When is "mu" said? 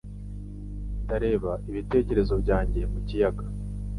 2.91-2.99